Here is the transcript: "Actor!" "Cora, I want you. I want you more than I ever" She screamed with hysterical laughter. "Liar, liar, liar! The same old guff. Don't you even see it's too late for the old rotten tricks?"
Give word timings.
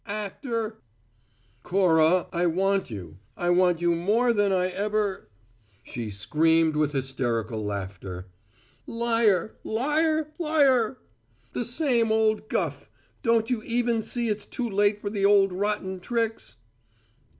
"Actor!" 0.07 0.79
"Cora, 1.61 2.25
I 2.33 2.47
want 2.47 2.89
you. 2.89 3.19
I 3.37 3.51
want 3.51 3.81
you 3.81 3.93
more 3.93 4.33
than 4.33 4.51
I 4.51 4.69
ever" 4.69 5.29
She 5.83 6.09
screamed 6.09 6.75
with 6.75 6.91
hysterical 6.93 7.63
laughter. 7.63 8.25
"Liar, 8.87 9.57
liar, 9.63 10.33
liar! 10.39 10.97
The 11.53 11.65
same 11.65 12.11
old 12.11 12.49
guff. 12.49 12.89
Don't 13.21 13.51
you 13.51 13.61
even 13.61 14.01
see 14.01 14.27
it's 14.27 14.47
too 14.47 14.67
late 14.67 14.97
for 14.97 15.11
the 15.11 15.23
old 15.23 15.53
rotten 15.53 15.99
tricks?" 15.99 16.55